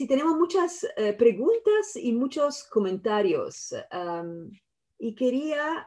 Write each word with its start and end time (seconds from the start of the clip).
Sí, 0.00 0.06
tenemos 0.06 0.34
muchas 0.34 0.86
eh, 0.96 1.12
preguntas 1.12 1.94
y 1.94 2.12
muchos 2.12 2.64
comentarios. 2.64 3.74
y 4.98 5.14
quería 5.14 5.86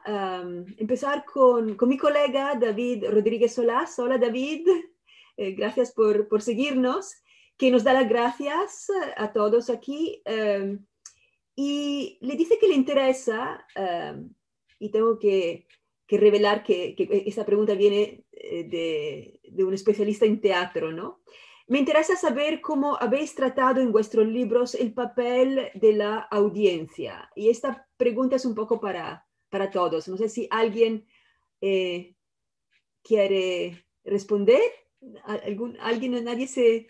empezar 0.78 1.24
con, 1.24 1.74
con, 1.74 1.88
mi 1.88 1.98
colega 1.98 2.54
David 2.54 3.06
Rodríguez 3.10 3.54
Solás. 3.54 3.98
Hola 3.98 4.16
David, 4.16 4.68
eh, 5.36 5.50
gracias 5.54 5.90
por, 5.90 6.28
por, 6.28 6.42
seguirnos, 6.42 7.12
que 7.56 7.72
nos 7.72 7.82
da 7.82 7.92
las 7.92 8.08
gracias 8.08 8.86
a 9.16 9.32
todos 9.32 9.68
aquí. 9.68 10.22
y 11.56 12.16
le 12.20 12.36
dice 12.36 12.56
que 12.60 12.68
le 12.68 12.74
interesa, 12.74 13.66
y 14.78 14.90
tengo 14.90 15.18
que, 15.18 15.66
que 16.06 16.18
revelar 16.18 16.62
que, 16.62 16.94
que, 16.94 17.24
esa 17.26 17.44
pregunta 17.44 17.74
viene 17.74 18.24
eh, 18.30 18.62
de, 18.62 19.40
de 19.42 19.64
un 19.64 19.74
especialista 19.74 20.24
en 20.24 20.40
teatro, 20.40 20.92
¿no? 20.92 21.20
Me 21.66 21.78
interesa 21.78 22.14
saber 22.16 22.60
cómo 22.60 22.96
habéis 23.00 23.34
tratado 23.34 23.80
en 23.80 23.90
vuestros 23.90 24.26
libros 24.26 24.74
el 24.74 24.92
papel 24.92 25.70
de 25.74 25.92
la 25.94 26.18
audiencia. 26.18 27.30
Y 27.34 27.48
esta 27.48 27.88
pregunta 27.96 28.36
es 28.36 28.44
un 28.44 28.54
poco 28.54 28.80
para, 28.80 29.26
para 29.48 29.70
todos. 29.70 30.06
No 30.08 30.16
sé 30.18 30.28
si 30.28 30.46
alguien 30.50 31.06
eh, 31.62 32.14
quiere 33.02 33.86
responder. 34.04 34.60
¿Algún, 35.24 35.78
¿Alguien 35.80 36.14
o 36.14 36.20
nadie 36.20 36.46
se...? 36.46 36.86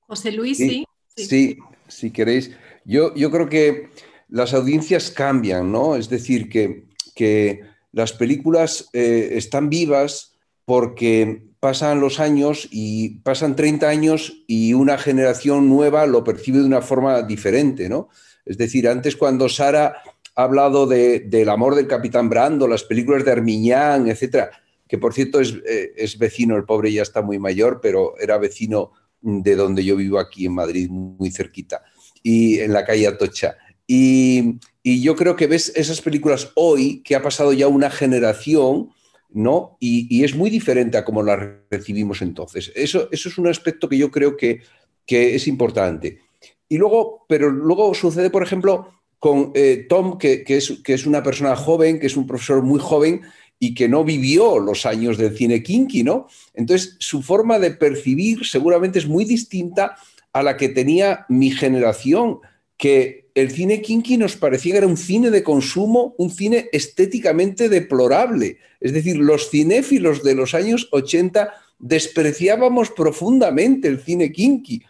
José 0.00 0.32
Luis, 0.32 0.58
sí. 0.58 0.84
Sí, 1.16 1.58
si 1.88 2.10
queréis. 2.10 2.50
Yo, 2.84 3.14
yo 3.14 3.30
creo 3.30 3.48
que 3.48 3.90
las 4.28 4.54
audiencias 4.54 5.10
cambian, 5.10 5.70
¿no? 5.70 5.96
Es 5.96 6.08
decir, 6.08 6.48
que, 6.48 6.88
que 7.14 7.60
las 7.92 8.12
películas 8.12 8.88
eh, 8.92 9.30
están 9.32 9.70
vivas 9.70 10.38
porque 10.64 11.49
pasan 11.60 12.00
los 12.00 12.18
años 12.20 12.68
y 12.70 13.20
pasan 13.20 13.54
30 13.54 13.86
años 13.88 14.42
y 14.46 14.72
una 14.72 14.96
generación 14.96 15.68
nueva 15.68 16.06
lo 16.06 16.24
percibe 16.24 16.58
de 16.58 16.64
una 16.64 16.80
forma 16.80 17.22
diferente, 17.22 17.88
¿no? 17.88 18.08
Es 18.46 18.56
decir, 18.56 18.88
antes 18.88 19.14
cuando 19.14 19.48
Sara 19.48 20.02
ha 20.34 20.42
hablado 20.42 20.86
del 20.86 21.48
amor 21.50 21.74
del 21.74 21.86
Capitán 21.86 22.30
Brando, 22.30 22.66
las 22.66 22.84
películas 22.84 23.24
de 23.24 23.32
Armiñán, 23.32 24.08
etcétera, 24.08 24.50
que 24.88 24.96
por 24.96 25.12
cierto 25.12 25.38
es, 25.38 25.54
eh, 25.66 25.92
es, 25.96 26.18
vecino, 26.18 26.56
el 26.56 26.64
pobre 26.64 26.90
ya 26.90 27.02
está 27.02 27.20
muy 27.20 27.38
mayor, 27.38 27.80
pero 27.82 28.14
era 28.18 28.38
vecino 28.38 28.92
de 29.20 29.54
donde 29.54 29.84
yo 29.84 29.96
vivo 29.96 30.18
aquí 30.18 30.46
en 30.46 30.54
Madrid, 30.54 30.88
muy 30.88 31.30
cerquita, 31.30 31.82
y 32.22 32.58
en 32.60 32.72
la 32.72 32.86
calle 32.86 33.06
Atocha. 33.06 33.56
Y, 33.86 34.58
y 34.82 35.02
yo 35.02 35.14
creo 35.14 35.36
que 35.36 35.46
ves 35.46 35.72
esas 35.76 36.00
películas 36.00 36.50
hoy, 36.54 37.02
que 37.02 37.14
ha 37.14 37.22
pasado 37.22 37.52
ya 37.52 37.68
una 37.68 37.90
generación, 37.90 38.90
¿no? 39.32 39.76
Y, 39.80 40.24
es 40.24 40.34
muy 40.34 40.50
diferente 40.50 40.98
a 40.98 41.04
cómo 41.04 41.22
la 41.22 41.62
recibimos 41.70 42.22
entonces. 42.22 42.72
Eso, 42.74 43.08
eso 43.10 43.28
es 43.28 43.38
un 43.38 43.46
aspecto 43.46 43.88
que 43.88 43.98
yo 43.98 44.10
creo 44.10 44.36
que, 44.36 44.62
es 45.06 45.48
importante. 45.48 46.20
Y 46.68 46.78
luego, 46.78 47.24
pero 47.28 47.50
luego 47.50 47.92
sucede, 47.94 48.30
por 48.30 48.44
ejemplo, 48.44 48.92
con 49.18 49.50
eh, 49.54 49.86
Tom, 49.88 50.18
que, 50.18 50.44
es, 50.46 50.80
que 50.84 50.94
es 50.94 51.04
una 51.04 51.22
persona 51.22 51.56
joven, 51.56 51.98
que 51.98 52.06
es 52.06 52.16
un 52.16 52.28
profesor 52.28 52.62
muy 52.62 52.78
joven 52.78 53.22
y 53.58 53.74
que 53.74 53.88
no 53.88 54.04
vivió 54.04 54.60
los 54.60 54.86
años 54.86 55.18
del 55.18 55.36
cine 55.36 55.64
kinky, 55.64 56.04
¿no? 56.04 56.28
Entonces, 56.54 56.96
su 57.00 57.22
forma 57.22 57.58
de 57.58 57.72
percibir 57.72 58.46
seguramente 58.46 59.00
es 59.00 59.08
muy 59.08 59.24
distinta 59.24 59.96
a 60.32 60.42
la 60.44 60.56
que 60.56 60.68
tenía 60.68 61.26
mi 61.28 61.50
generación, 61.50 62.38
que 62.76 63.29
el 63.40 63.50
cine 63.50 63.80
kinky 63.80 64.16
nos 64.16 64.36
parecía 64.36 64.72
que 64.72 64.78
era 64.78 64.86
un 64.86 64.96
cine 64.96 65.30
de 65.30 65.42
consumo, 65.42 66.14
un 66.18 66.30
cine 66.30 66.68
estéticamente 66.72 67.68
deplorable. 67.68 68.58
Es 68.80 68.92
decir, 68.92 69.16
los 69.16 69.50
cinéfilos 69.50 70.22
de 70.22 70.34
los 70.34 70.54
años 70.54 70.88
80 70.92 71.52
despreciábamos 71.78 72.90
profundamente 72.90 73.88
el 73.88 74.00
cine 74.00 74.30
kinky. 74.30 74.82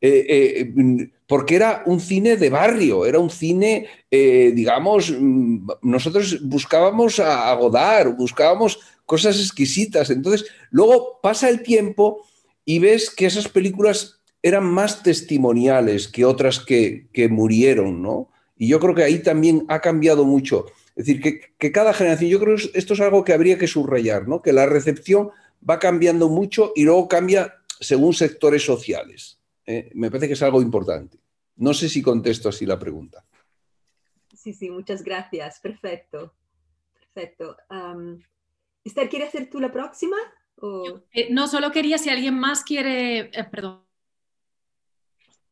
Eh, 0.00 0.26
eh, 0.28 1.08
porque 1.26 1.56
era 1.56 1.82
un 1.86 1.98
cine 1.98 2.36
de 2.36 2.50
barrio, 2.50 3.06
era 3.06 3.18
un 3.18 3.30
cine, 3.30 3.86
eh, 4.10 4.52
digamos, 4.54 5.10
mm, 5.10 5.66
nosotros 5.82 6.46
buscábamos 6.46 7.18
a, 7.20 7.54
buscábamos 8.16 8.80
cosas 9.06 9.40
exquisitas. 9.40 10.10
Entonces, 10.10 10.46
luego 10.70 11.20
pasa 11.22 11.48
el 11.48 11.62
tiempo 11.62 12.22
y 12.66 12.78
ves 12.78 13.08
que 13.08 13.26
esas 13.26 13.48
películas 13.48 14.20
eran 14.44 14.66
más 14.66 15.02
testimoniales 15.02 16.06
que 16.06 16.26
otras 16.26 16.62
que, 16.62 17.08
murieron, 17.30 18.02
¿no? 18.02 18.28
Y 18.58 18.68
yo 18.68 18.78
creo 18.78 18.94
que 18.94 19.02
ahí 19.02 19.22
también 19.22 19.64
ha 19.68 19.80
cambiado 19.80 20.26
mucho. 20.26 20.66
Es 20.94 21.06
decir, 21.06 21.50
que, 21.58 21.72
cada 21.72 21.94
generación, 21.94 22.30
yo 22.30 22.38
creo 22.38 22.56
que 22.56 22.70
esto 22.74 22.92
es 22.92 23.00
algo 23.00 23.24
que 23.24 23.32
habría 23.32 23.58
que 23.58 23.66
subrayar, 23.66 24.28
¿no? 24.28 24.42
Que 24.42 24.52
la 24.52 24.66
recepción 24.66 25.30
va 25.68 25.78
cambiando 25.78 26.28
mucho 26.28 26.74
y 26.76 26.84
luego 26.84 27.08
cambia 27.08 27.54
según 27.80 28.12
sectores 28.12 28.62
sociales. 28.62 29.40
¿eh? 29.64 29.90
Me 29.94 30.10
parece 30.10 30.26
que 30.26 30.34
es 30.34 30.42
algo 30.42 30.60
importante. 30.60 31.18
No 31.56 31.72
sé 31.72 31.88
si 31.88 32.02
contesto 32.02 32.50
así 32.50 32.66
la 32.66 32.78
pregunta. 32.78 33.24
Sí, 34.36 34.52
sí, 34.52 34.68
muchas 34.68 35.02
gracias. 35.02 35.58
Perfecto. 35.60 36.34
Perfecto. 36.92 37.56
Esther, 38.84 39.08
¿quieres 39.08 39.28
hacer 39.28 39.48
tú 39.48 39.58
la 39.58 39.72
próxima? 39.72 40.18
Eh, 41.14 41.28
no, 41.30 41.48
solo 41.48 41.72
quería 41.72 41.96
si 41.96 42.10
alguien 42.10 42.38
más 42.38 42.62
quiere, 42.62 43.30
eh, 43.32 43.44
perdón, 43.50 43.84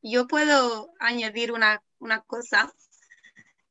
yo 0.03 0.27
puedo 0.27 0.93
añadir 0.99 1.53
una, 1.53 1.83
cosa 2.27 2.73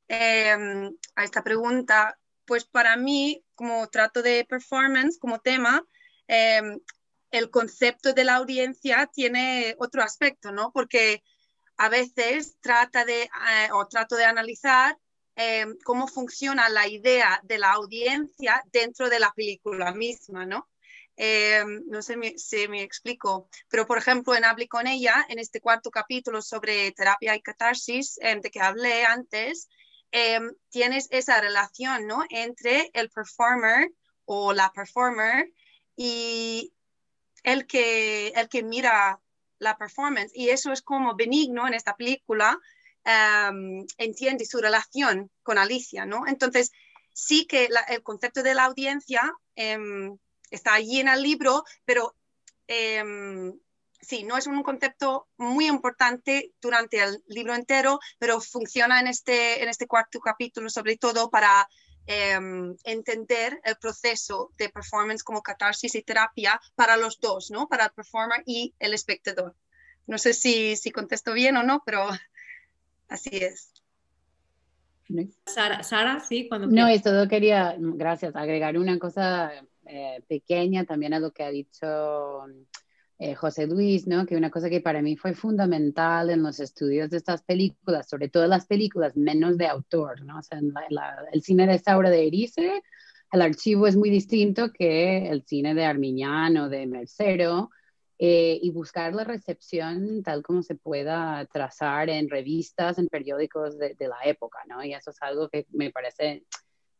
em, 0.07 0.95
a 1.15 1.23
esta 1.23 1.43
pregunta. 1.43 2.17
Pues 2.45 2.65
para 2.65 2.97
mí, 2.97 3.43
como 3.55 3.87
trato 3.89 4.21
de 4.21 4.45
performance 4.45 5.19
como 5.19 5.39
tema, 5.39 5.85
em, 6.27 6.79
el 7.31 7.49
concepto 7.49 8.13
de 8.13 8.23
la 8.23 8.35
audiencia 8.35 9.09
tiene 9.13 9.75
otro 9.79 10.03
aspecto, 10.03 10.51
¿no? 10.51 10.71
Porque 10.71 11.23
a 11.77 11.89
veces 11.89 12.57
trata 12.61 13.05
de, 13.05 13.23
eh, 13.23 13.69
o 13.73 13.87
trato 13.87 14.15
de 14.15 14.25
analizar 14.25 14.97
em, 15.35 15.77
cómo 15.83 16.07
funciona 16.07 16.69
la 16.69 16.87
idea 16.87 17.39
de 17.43 17.57
la 17.57 17.71
audiencia 17.71 18.63
dentro 18.71 19.09
de 19.09 19.19
la 19.19 19.31
película 19.33 19.93
misma, 19.93 20.45
¿no? 20.45 20.67
Eh, 21.23 21.63
no 21.85 22.01
sé 22.01 22.17
si 22.37 22.67
me 22.67 22.81
explico, 22.81 23.47
pero 23.69 23.85
por 23.85 23.99
ejemplo 23.99 24.33
en 24.33 24.43
Hable 24.43 24.67
con 24.67 24.87
ella, 24.87 25.23
en 25.29 25.37
este 25.37 25.61
cuarto 25.61 25.91
capítulo 25.91 26.41
sobre 26.41 26.91
terapia 26.93 27.35
y 27.35 27.43
catarsis, 27.43 28.17
eh, 28.23 28.39
de 28.41 28.49
que 28.49 28.59
hablé 28.59 29.05
antes, 29.05 29.69
eh, 30.11 30.39
tienes 30.69 31.07
esa 31.11 31.39
relación 31.39 32.07
¿no? 32.07 32.25
entre 32.31 32.89
el 32.93 33.11
performer 33.11 33.91
o 34.25 34.51
la 34.51 34.71
performer 34.71 35.53
y 35.95 36.73
el 37.43 37.67
que, 37.67 38.29
el 38.29 38.49
que 38.49 38.63
mira 38.63 39.21
la 39.59 39.77
performance. 39.77 40.31
Y 40.33 40.49
eso 40.49 40.71
es 40.71 40.81
como 40.81 41.15
Benigno 41.15 41.67
en 41.67 41.75
esta 41.75 41.95
película 41.95 42.59
entiende 43.97 44.45
su 44.45 44.59
relación 44.59 45.29
con 45.43 45.59
Alicia, 45.59 46.05
¿no? 46.05 46.25
Entonces, 46.27 46.71
sí 47.13 47.45
que 47.45 47.69
el 47.89 48.03
concepto 48.03 48.41
de 48.43 48.53
la 48.53 48.65
audiencia 48.65 49.31
em, 49.55 50.17
está 50.51 50.73
allí 50.75 50.99
en 50.99 51.07
el 51.07 51.23
libro, 51.23 51.63
pero 51.85 52.15
em, 52.67 53.53
sí, 53.99 54.23
no 54.23 54.37
es 54.37 54.47
un 54.47 54.61
concepto 54.63 55.27
muy 55.37 55.67
importante 55.67 56.53
durante 56.61 57.01
el 57.01 57.23
libro 57.27 57.55
entero, 57.55 57.99
pero 58.19 58.41
funciona 58.41 58.99
en 58.99 59.07
este, 59.07 59.63
en 59.63 59.69
este 59.69 59.87
cuarto 59.87 60.19
capítulo 60.19 60.69
sobre 60.69 60.97
todo 60.97 61.29
para 61.29 61.67
em, 62.05 62.75
entender 62.83 63.59
el 63.63 63.77
proceso 63.77 64.51
de 64.57 64.69
performance 64.69 65.23
como 65.23 65.41
catarsis 65.41 65.95
y 65.95 66.03
terapia 66.03 66.59
para 66.75 66.97
los 66.97 67.19
dos, 67.19 67.51
¿no? 67.51 67.67
Para 67.67 67.85
el 67.85 67.91
performer 67.91 68.43
y 68.45 68.73
el 68.79 68.93
espectador. 68.93 69.55
No 70.07 70.17
sé 70.17 70.33
si, 70.33 70.75
si 70.75 70.91
contesto 70.91 71.33
bien 71.33 71.57
o 71.57 71.63
no, 71.63 71.83
pero 71.85 72.07
así 73.07 73.29
es. 73.31 73.71
Sara, 75.45 75.83
Sara, 75.83 76.19
sí, 76.19 76.47
cuando... 76.47 76.67
No, 76.67 76.91
y 76.91 76.99
todo 76.99 77.27
quería, 77.27 77.75
gracias, 77.77 78.35
agregar 78.35 78.77
una 78.77 78.97
cosa 78.97 79.51
eh, 79.85 80.23
pequeña 80.27 80.85
también 80.85 81.13
a 81.13 81.19
lo 81.19 81.31
que 81.31 81.43
ha 81.43 81.49
dicho 81.49 82.45
eh, 83.19 83.35
José 83.35 83.67
Luis, 83.67 84.07
¿no? 84.07 84.25
que 84.25 84.35
una 84.35 84.49
cosa 84.49 84.69
que 84.69 84.81
para 84.81 85.01
mí 85.01 85.15
fue 85.15 85.33
fundamental 85.33 86.29
en 86.29 86.43
los 86.43 86.59
estudios 86.59 87.09
de 87.09 87.17
estas 87.17 87.43
películas, 87.43 88.09
sobre 88.09 88.29
todo 88.29 88.47
las 88.47 88.65
películas 88.65 89.15
menos 89.15 89.57
de 89.57 89.67
autor, 89.67 90.23
¿no? 90.23 90.39
o 90.39 90.43
sea, 90.43 90.59
el 91.31 91.41
cine 91.43 91.67
de 91.67 91.79
Saura 91.79 92.09
de 92.09 92.27
Erice, 92.27 92.81
el 93.31 93.41
archivo 93.41 93.87
es 93.87 93.95
muy 93.95 94.09
distinto 94.09 94.71
que 94.71 95.29
el 95.29 95.43
cine 95.43 95.73
de 95.73 95.85
Armiñán 95.85 96.57
o 96.57 96.69
de 96.69 96.87
Mercero, 96.87 97.69
eh, 98.23 98.59
y 98.61 98.69
buscar 98.69 99.15
la 99.15 99.23
recepción 99.23 100.21
tal 100.21 100.43
como 100.43 100.61
se 100.61 100.75
pueda 100.75 101.43
trazar 101.51 102.07
en 102.07 102.29
revistas, 102.29 102.99
en 102.99 103.07
periódicos 103.07 103.79
de, 103.79 103.95
de, 103.95 104.07
la 104.07 104.19
época, 104.25 104.59
¿no? 104.67 104.83
Y 104.83 104.93
eso 104.93 105.09
es 105.09 105.19
algo 105.23 105.49
que 105.49 105.65
me 105.71 105.89
parece 105.89 106.45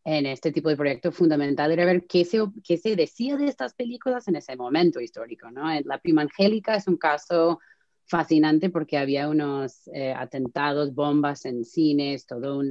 en 0.04 0.26
este 0.26 0.52
tipo 0.52 0.70
de 0.70 0.78
proyecto 0.78 1.12
fundamental 1.12 1.72
era 1.72 1.86
ver 1.86 2.08
qué 2.08 2.26
se, 2.26 2.40
qué 2.64 2.78
se 2.78 2.96
decía 2.96 3.38
de 3.38 3.48
estas 3.48 3.74
películas 3.74 4.28
en 4.28 4.36
ese 4.36 4.56
momento 4.56 5.00
histórico. 5.00 5.52
¿no? 5.52 5.64
La 5.86 6.00
prima 6.00 6.24
Angélica 6.24 6.76
es 6.76 6.88
un 6.88 6.98
caso 6.98 7.60
fascinante 8.06 8.70
porque 8.70 8.98
había 8.98 9.30
unos 9.30 9.88
eh, 9.94 10.14
atentados, 10.14 10.94
bombas 10.94 11.46
en 11.46 11.64
cines, 11.64 12.26
todo 12.26 12.62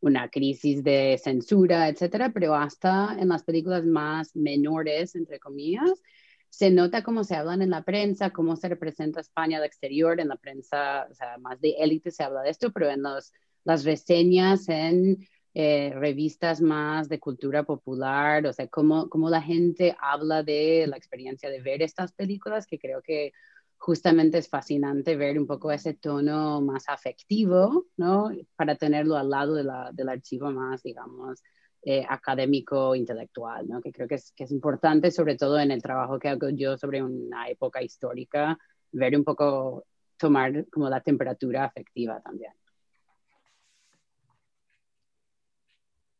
una 0.00 0.28
crisis 0.28 0.82
de 0.82 1.20
censura, 1.22 1.88
etcétera, 1.88 2.30
pero 2.32 2.54
hasta 2.54 3.16
en 3.18 3.28
las 3.28 3.44
películas 3.44 3.84
más 3.84 4.34
menores, 4.34 5.14
entre 5.14 5.38
comillas, 5.38 6.02
se 6.48 6.70
nota 6.70 7.02
cómo 7.02 7.22
se 7.22 7.36
hablan 7.36 7.62
en 7.62 7.70
la 7.70 7.82
prensa, 7.82 8.30
cómo 8.30 8.56
se 8.56 8.68
representa 8.68 9.20
España 9.20 9.58
al 9.58 9.64
exterior, 9.64 10.20
en 10.20 10.28
la 10.28 10.36
prensa, 10.36 11.06
o 11.10 11.14
sea, 11.14 11.38
más 11.38 11.60
de 11.60 11.74
élite 11.78 12.10
se 12.10 12.22
habla 12.22 12.42
de 12.42 12.50
esto, 12.50 12.72
pero 12.72 12.88
en 12.90 13.02
los, 13.02 13.32
las 13.64 13.84
reseñas 13.84 14.68
en 14.68 15.26
eh, 15.58 15.90
revistas 15.94 16.60
más 16.60 17.08
de 17.08 17.18
cultura 17.18 17.62
popular, 17.62 18.44
o 18.46 18.52
sea, 18.52 18.68
cómo, 18.68 19.08
cómo 19.08 19.30
la 19.30 19.40
gente 19.40 19.96
habla 19.98 20.42
de 20.42 20.86
la 20.86 20.98
experiencia 20.98 21.48
de 21.48 21.62
ver 21.62 21.80
estas 21.80 22.12
películas, 22.12 22.66
que 22.66 22.78
creo 22.78 23.00
que 23.00 23.32
justamente 23.78 24.36
es 24.36 24.50
fascinante 24.50 25.16
ver 25.16 25.38
un 25.38 25.46
poco 25.46 25.72
ese 25.72 25.94
tono 25.94 26.60
más 26.60 26.90
afectivo, 26.90 27.86
¿no? 27.96 28.30
Para 28.54 28.76
tenerlo 28.76 29.16
al 29.16 29.30
lado 29.30 29.54
de 29.54 29.64
del 29.94 30.08
archivo 30.10 30.50
más, 30.50 30.82
digamos, 30.82 31.42
eh, 31.82 32.04
académico 32.06 32.94
intelectual, 32.94 33.66
¿no? 33.66 33.80
que 33.80 33.92
creo 33.92 34.06
que 34.08 34.16
es, 34.16 34.32
que 34.32 34.44
es 34.44 34.50
importante, 34.52 35.10
sobre 35.10 35.36
todo 35.36 35.58
en 35.58 35.70
el 35.70 35.80
trabajo 35.80 36.18
que 36.18 36.28
hago 36.28 36.50
yo 36.50 36.76
sobre 36.76 37.02
una 37.02 37.48
época 37.48 37.82
histórica, 37.82 38.58
ver 38.92 39.16
un 39.16 39.24
poco, 39.24 39.86
tomar 40.18 40.66
como 40.68 40.90
la 40.90 41.00
temperatura 41.00 41.64
afectiva 41.64 42.20
también. 42.20 42.52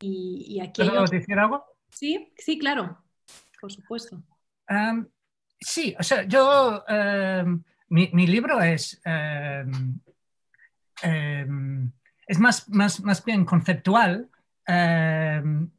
Y, 0.06 0.56
y 0.56 0.61
aquí... 0.61 0.82
¿Puedo 0.82 1.05
decir 1.05 1.38
algo? 1.38 1.64
Sí, 1.91 2.32
sí, 2.37 2.58
claro, 2.58 3.03
por 3.61 3.73
supuesto. 3.73 4.23
Um, 4.69 5.06
sí, 5.58 5.94
o 5.99 6.03
sea, 6.03 6.25
yo, 6.25 6.85
um, 6.88 7.62
mi, 7.88 8.11
mi, 8.12 8.26
libro 8.26 8.61
es, 8.62 9.00
um, 9.05 10.00
es 12.26 12.38
más, 12.38 12.69
más, 12.69 13.00
más 13.00 13.25
bien 13.25 13.44
conceptual, 13.44 14.29
Em, 14.67 15.70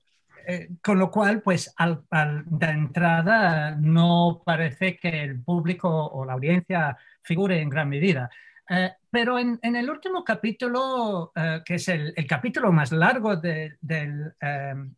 eh, 0.47 0.69
con 0.81 0.97
lo 0.97 1.11
cual, 1.11 1.41
pues 1.41 1.73
al, 1.77 2.03
de 2.45 2.67
entrada 2.67 3.75
no 3.75 4.41
parece 4.45 4.97
que 4.97 5.23
el 5.23 5.43
público 5.43 5.89
o 5.89 6.25
la 6.25 6.33
audiencia 6.33 6.97
figure 7.21 7.61
en 7.61 7.69
gran 7.69 7.89
medida. 7.89 8.29
Eh, 8.69 8.91
pero 9.09 9.39
en, 9.39 9.59
el 9.61 9.89
último 9.89 10.23
capítulo, 10.23 11.31
eh, 11.35 11.61
que 11.65 11.75
es 11.75 11.87
el, 11.87 12.13
capítulo 12.27 12.71
más 12.71 12.91
largo 12.91 13.33
em, 13.33 14.95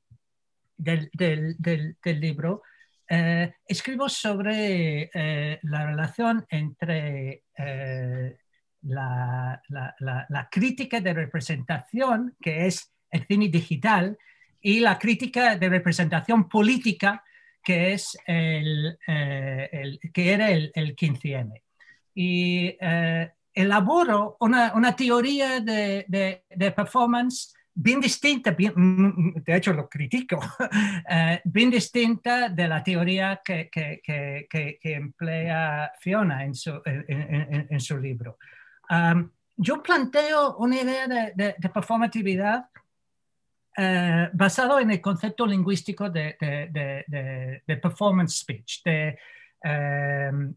del, 0.78 1.10
del, 1.14 2.20
libro, 2.20 2.64
escribo 3.66 4.08
sobre 4.08 5.10
la 5.64 5.86
relación 5.86 6.46
entre 6.50 7.44
la, 8.84 9.62
la, 9.70 10.48
crítica 10.52 11.02
de 11.02 11.14
representación, 11.14 12.36
que 12.40 12.68
es 12.68 12.94
el 13.10 13.26
cine 13.26 13.50
digital 13.50 14.18
y 14.62 14.80
la 14.80 15.00
crítica 15.00 15.56
de 15.56 15.70
representación 15.70 16.48
política 16.48 17.24
que, 17.64 17.94
es 17.94 18.18
el, 18.26 18.98
eh, 19.08 20.00
que 20.14 20.34
era 20.34 20.50
el, 20.52 20.72
el 20.74 20.96
15M. 20.96 21.62
Y 22.16 22.76
eh, 22.80 23.32
elaboro 23.62 24.38
una, 24.40 24.74
una 24.74 24.96
teoría 24.96 25.60
de, 25.60 26.06
de, 26.08 26.72
performance 26.72 27.54
bien 27.74 28.00
distinta, 28.02 28.52
de 28.52 29.56
hecho 29.56 29.74
lo 29.74 29.88
critico, 29.88 30.40
eh, 31.10 31.42
bien 31.46 31.70
distinta 31.70 32.50
de 32.50 32.68
la 32.68 32.84
teoría 32.84 33.42
que, 33.44 33.70
que, 33.70 34.02
que, 34.04 34.48
que 34.82 34.94
emplea 34.94 35.92
Fiona 36.00 36.44
en 36.44 36.56
su, 36.56 36.82
en, 36.86 37.68
en, 37.70 37.80
su 37.80 37.98
libro. 37.98 38.38
yo 39.56 39.82
planteo 39.82 40.58
una 40.58 40.82
idea 40.82 41.08
de, 41.08 41.56
de 41.58 41.70
performatividad 41.70 42.66
eh, 43.82 44.30
basado 44.34 44.78
en 44.82 44.92
el 44.92 45.00
concepto 45.00 45.48
lingüístico 45.48 46.10
de, 46.10 46.36
performance 47.82 48.40
speech, 48.40 48.82
em, 49.64 50.54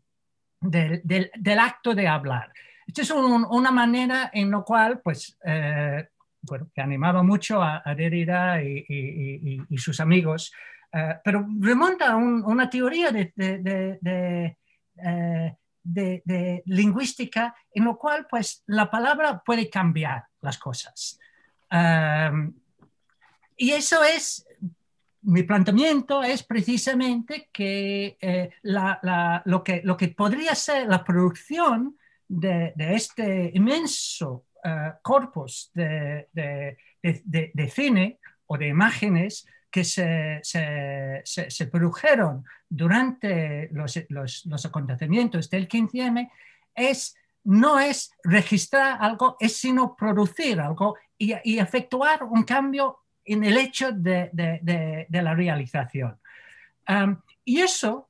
del, 0.60 1.58
acto 1.60 1.94
de 1.94 2.08
hablar. 2.08 2.52
Esta 2.92 3.00
es 3.00 3.10
una 3.10 3.70
manera 3.70 4.30
en 4.34 4.50
la 4.50 4.60
cual, 4.60 5.00
pues, 5.00 5.38
eh, 5.46 6.06
bueno, 6.42 6.68
que 6.74 6.82
animaba 6.82 7.22
mucho 7.22 7.62
a, 7.62 7.82
Derrida 7.96 8.62
y, 8.62 9.78
sus 9.78 9.98
amigos, 9.98 10.52
eh, 10.92 11.14
pero 11.24 11.46
remonta 11.58 12.12
a 12.12 12.16
una 12.16 12.68
teoría 12.68 13.10
de, 13.10 14.56
lingüística 16.66 17.56
en 17.72 17.84
la 17.86 17.94
cual, 17.94 18.26
pues, 18.28 18.62
la 18.66 18.90
palabra 18.90 19.42
puede 19.42 19.70
cambiar 19.70 20.24
las 20.42 20.58
cosas. 20.58 21.18
Em, 21.70 22.52
y 23.56 23.70
eso 23.70 24.04
es, 24.04 24.46
mi 25.22 25.44
planteamiento 25.44 26.22
es 26.22 26.42
precisamente 26.42 27.48
que, 27.50 28.18
eh, 28.20 28.50
lo, 28.64 29.64
que 29.64 29.80
lo 29.82 29.96
que 29.96 30.08
podría 30.08 30.54
ser 30.54 30.86
la 30.88 31.02
producción 31.02 31.96
de, 32.32 32.72
este 32.94 33.50
inmenso 33.54 34.46
uh, 34.64 34.92
corpus 35.02 35.70
de, 35.74 36.28
cine 37.70 38.18
o 38.46 38.56
de 38.56 38.68
imágenes 38.68 39.46
que 39.70 39.84
se, 39.84 40.40
se, 40.42 41.66
produjeron 41.66 42.44
durante 42.68 43.68
los, 43.72 43.98
los, 44.08 44.66
acontecimientos 44.66 45.48
del 45.48 45.68
15M 45.68 46.30
es, 46.74 47.14
no 47.44 47.78
es 47.78 48.12
registrar 48.22 48.98
algo, 49.00 49.36
es 49.40 49.56
sino 49.56 49.96
producir 49.96 50.60
algo 50.60 50.96
y, 51.16 51.34
y 51.44 51.58
efectuar 51.58 52.24
un 52.24 52.42
cambio 52.44 52.98
en 53.24 53.44
el 53.44 53.56
hecho 53.56 53.92
de, 53.92 54.30
la 55.10 55.34
realización. 55.34 56.18
y 57.44 57.60
eso 57.60 58.08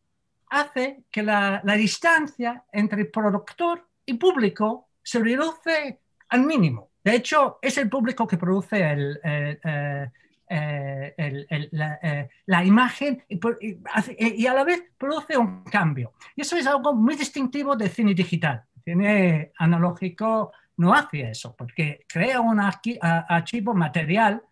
hace 0.50 1.04
que 1.10 1.22
la, 1.22 1.62
distancia 1.76 2.64
entre 2.72 3.04
productor 3.06 3.88
y 4.12 4.19
público 4.19 4.88
se 5.03 5.19
reduce 5.19 6.00
al 6.29 6.43
mínimo. 6.43 6.91
De 7.05 7.17
hecho, 7.17 7.59
es 7.61 7.76
el 7.79 7.88
público 7.88 8.26
que 8.26 8.38
produce 8.38 8.79
eh, 8.81 10.11
eh, 10.49 12.29
la, 12.47 12.64
imagen 12.64 13.25
y, 13.29 14.47
a 14.47 14.55
la 14.55 14.64
vez 14.64 14.85
produce 14.97 15.37
un 15.37 15.64
cambio. 15.64 16.12
Y 16.37 16.43
eso 16.43 16.56
es 16.56 16.67
algo 16.67 16.94
muy 16.94 17.17
distintivo 17.17 17.75
del 17.75 17.91
cine 17.91 18.14
digital. 18.14 18.62
El 18.76 18.82
cine 18.82 19.53
analógico 19.59 20.53
no 20.76 20.94
hace 20.94 21.31
eso, 21.31 21.55
porque 21.56 22.05
crea 22.06 22.41
un 22.41 22.61
archivo 22.61 23.75
material 23.75 24.43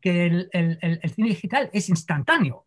que 0.00 0.26
el, 0.26 1.00
cine 1.14 1.28
digital 1.28 1.68
es 1.72 1.88
instantáneo. 1.88 2.64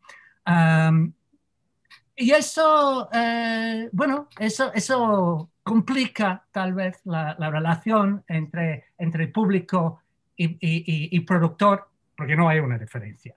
y 2.16 2.32
eso, 2.32 3.10
eh, 3.14 3.90
bueno, 3.92 4.28
eso, 4.38 4.72
eso 4.74 5.51
complica 5.64 6.48
tal 6.52 6.74
vez 6.74 7.02
la, 7.06 7.36
relación 7.50 8.24
entre, 8.28 8.86
entre 8.98 9.28
público 9.28 10.02
y, 10.36 11.20
productor, 11.22 11.88
porque 12.18 12.36
no 12.36 12.50
hay 12.50 12.60
una 12.60 12.78
diferencia. 12.78 13.36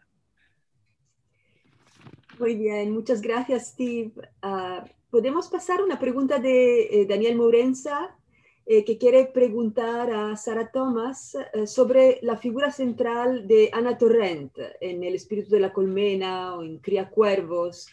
Muy 2.38 2.56
bien, 2.56 2.92
muchas 2.92 3.20
gracias, 3.20 3.68
Steve. 3.68 4.12
Ah, 4.42 4.84
Podemos 5.14 5.46
pasar 5.46 5.80
una 5.80 6.00
pregunta 6.00 6.40
de 6.40 6.86
eh, 6.86 7.06
Daniel 7.06 7.36
Mourenza 7.36 8.18
eh, 8.66 8.84
que 8.84 8.98
quiere 8.98 9.26
preguntar 9.26 10.10
a 10.10 10.36
Sara 10.36 10.72
Thomas 10.72 11.36
eh, 11.52 11.68
sobre 11.68 12.18
la 12.22 12.36
figura 12.36 12.72
central 12.72 13.46
de 13.46 13.70
Ana 13.72 13.96
Torrent 13.96 14.58
en 14.80 15.04
El 15.04 15.14
espíritu 15.14 15.50
de 15.50 15.60
la 15.60 15.72
colmena 15.72 16.56
o 16.56 16.64
en 16.64 16.78
Cría 16.78 17.10
Cuervos, 17.10 17.86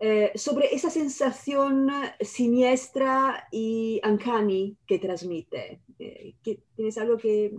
eh, 0.00 0.32
sobre 0.34 0.74
esa 0.74 0.90
sensación 0.90 1.88
siniestra 2.20 3.48
y 3.50 4.00
uncanny 4.04 4.76
que 4.86 4.98
transmite. 4.98 5.80
¿Tienes 6.76 6.98
algo 6.98 7.16
que 7.16 7.54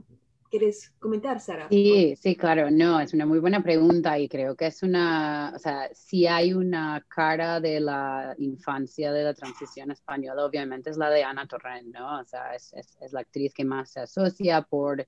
¿Quieres 0.49 0.93
comentar, 0.99 1.39
Sara? 1.41 1.67
Sí, 1.69 2.15
sí, 2.15 2.35
claro, 2.35 2.69
no, 2.69 2.99
es 2.99 3.13
una 3.13 3.25
muy 3.25 3.39
buena 3.39 3.63
pregunta 3.63 4.17
y 4.19 4.29
creo 4.29 4.55
que 4.55 4.67
es 4.67 4.83
una, 4.83 5.51
o 5.55 5.59
sea, 5.59 5.89
si 5.93 6.27
hay 6.27 6.53
una 6.53 7.03
cara 7.09 7.59
de 7.59 7.79
la 7.79 8.35
infancia 8.37 9.11
de 9.11 9.23
la 9.23 9.33
transición 9.33 9.91
española, 9.91 10.45
obviamente 10.45 10.91
es 10.91 10.97
la 10.97 11.09
de 11.09 11.23
Ana 11.23 11.47
Torrent, 11.47 11.93
¿no? 11.93 12.19
O 12.19 12.25
sea, 12.25 12.55
es, 12.55 12.73
es, 12.73 13.11
la 13.11 13.21
actriz 13.21 13.53
que 13.53 13.65
más 13.65 13.91
se 13.91 14.01
asocia 14.01 14.61
por 14.61 15.05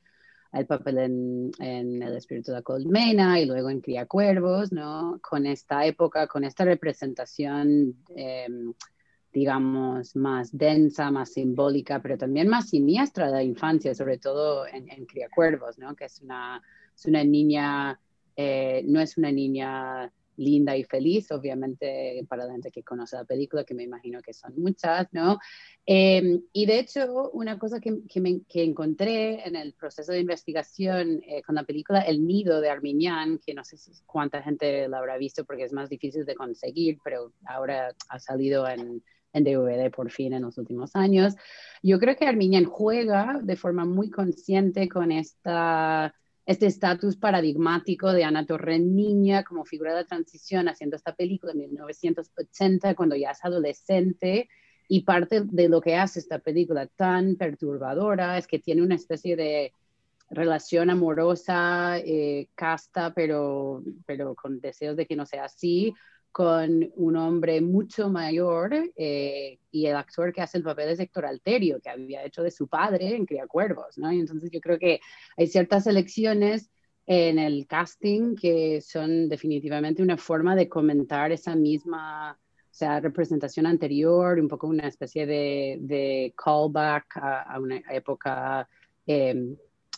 el 0.54 0.66
papel 0.66 0.98
en, 0.98 2.02
El 2.02 2.16
espíritu 2.16 2.52
de 2.52 2.64
colmena 2.64 3.40
y 3.40 3.46
luego 3.46 3.70
en 3.70 3.82
Cría 3.82 4.06
Cuervos, 4.06 4.72
¿no? 4.72 5.20
Con 5.22 5.46
esta 5.46 5.86
época, 5.86 6.28
con 6.28 6.44
esta 6.44 6.66
representación. 6.66 7.96
Eh, 8.16 8.48
digamos, 9.34 10.16
más 10.16 10.58
densa, 10.58 11.12
más 11.12 11.34
simbólica, 11.34 12.02
pero 12.02 12.18
también 12.18 12.48
más 12.48 12.70
siniestra 12.70 13.28
de 13.28 13.34
la 13.34 13.44
infancia, 13.44 13.94
sobre 13.94 14.18
todo 14.18 14.66
en, 14.66 14.90
en 14.90 15.06
Criacuervos, 15.06 15.78
¿no? 15.78 15.96
Que 15.96 16.06
es 16.06 16.22
una, 16.22 16.60
es 16.96 17.06
una 17.06 17.24
niña, 17.24 18.00
eh, 18.36 18.82
no 18.88 19.00
es 19.00 19.16
una 19.16 19.32
niña 19.32 20.12
linda 20.38 20.78
y 20.78 20.84
feliz, 20.84 21.32
obviamente 21.32 22.26
para 22.30 22.46
la 22.46 22.54
gente 22.54 22.72
que 22.72 22.84
conoce 22.84 23.16
la 23.16 23.26
película, 23.26 23.64
que 23.64 23.74
me 23.74 23.84
imagino 23.84 24.22
que 24.22 24.34
son 24.34 24.54
muchas, 24.58 25.08
¿no? 25.12 25.40
Em, 25.86 26.42
y 26.54 26.66
de 26.66 26.80
hecho, 26.80 27.30
una 27.32 27.58
cosa 27.60 27.80
que, 27.80 28.02
que, 28.08 28.64
encontré 28.64 29.48
en 29.48 29.56
el 29.56 29.74
proceso 29.74 30.12
de 30.12 30.20
investigación 30.20 31.22
eh, 31.28 31.42
con 31.44 31.56
la 31.56 31.64
película 31.64 32.02
El 32.02 32.26
Nido 32.26 32.62
de 32.62 32.70
Arminian, 32.70 33.40
que 33.40 33.54
no 33.54 33.64
sé 33.64 33.78
si 33.78 33.92
cuánta 34.06 34.42
gente 34.42 34.88
la 34.88 35.00
habrá 35.00 35.18
visto 35.18 35.46
porque 35.46 35.64
es 35.64 35.74
más 35.74 35.90
difícil 35.90 36.26
de 36.26 36.36
conseguir, 36.36 37.00
pero 37.04 37.34
ahora 37.46 37.96
ha 38.10 38.20
salido 38.20 38.68
en, 38.68 39.04
en 39.34 39.44
DVD 39.44 39.92
por 39.92 40.12
fin 40.12 40.34
en 40.34 40.44
los 40.44 40.58
últimos 40.58 40.96
años, 40.96 41.36
yo 41.82 42.00
creo 42.00 42.16
que 42.16 42.26
Arminian 42.26 42.66
juega 42.66 43.40
de 43.42 43.56
forma 43.56 43.86
muy 43.86 44.10
consciente 44.10 44.90
con 44.90 45.12
esta 45.12 46.14
este 46.48 46.66
estatus 46.66 47.18
paradigmático 47.18 48.14
de 48.14 48.24
Ana 48.24 48.46
Torren 48.46 48.96
niña 48.96 49.44
como 49.44 49.66
figura 49.66 49.94
de 49.94 50.06
transición 50.06 50.70
haciendo 50.70 50.96
esta 50.96 51.14
película 51.14 51.52
en 51.52 51.60
1980 51.60 52.96
cuando 52.96 53.18
ya 53.18 53.32
es 53.32 53.44
adolescente 53.44 54.48
y 54.88 55.02
parte 55.02 55.42
de 55.42 55.68
lo 55.68 55.82
que 55.82 55.98
hace 55.98 56.20
esta 56.20 56.40
película 56.40 56.88
tan 56.88 57.36
perturbadora 57.36 58.38
es 58.38 58.48
que 58.48 58.60
tiene 58.60 58.82
una 58.82 58.96
especie 58.96 59.36
de 59.36 59.74
relación 60.30 60.90
amorosa, 60.90 61.98
eh, 62.00 62.48
casta, 62.56 63.14
pero, 63.14 63.84
pero 64.06 64.34
con 64.34 64.62
deseos 64.62 64.96
de 64.96 65.06
que 65.06 65.18
no 65.18 65.26
sea 65.26 65.46
así, 65.46 65.94
con 66.32 66.92
un 66.96 67.16
hombre 67.16 67.62
mucho 67.62 68.10
mayor 68.10 68.74
eh, 68.96 69.60
y 69.72 69.86
el 69.88 69.96
actor 69.96 70.32
que 70.32 70.42
hace 70.42 70.60
el 70.60 70.64
papel 70.64 70.90
es 70.90 71.00
Héctor 71.00 71.26
Alterio, 71.26 71.80
que 71.82 71.90
había 71.90 72.24
hecho 72.24 72.44
de 72.44 72.52
su 72.52 72.68
padre 72.68 73.16
en 73.16 73.26
Cría 73.26 73.48
Cuervos, 73.48 73.98
¿no? 73.98 74.12
Y 74.12 74.20
entonces 74.20 74.52
yo 74.52 74.62
creo 74.62 74.78
que 74.78 75.00
hay 75.36 75.48
ciertas 75.48 75.88
elecciones 75.88 76.70
en 77.08 77.40
el 77.40 77.66
casting 77.68 78.36
que 78.36 78.82
son 78.82 79.30
definitivamente 79.30 80.04
una 80.04 80.18
forma 80.18 80.56
de 80.56 80.68
comentar 80.68 81.32
esa 81.32 81.56
misma, 81.56 82.34
o 82.34 82.74
sea, 82.74 83.00
representación 83.00 83.66
anterior, 83.66 84.38
un 84.40 84.50
poco 84.50 84.68
una 84.68 84.88
especie 84.88 85.26
de, 85.26 85.78
de 85.80 86.34
callback 86.36 87.18
a, 87.18 87.58
una 87.60 87.82
época 87.90 88.68
em, 89.06 89.56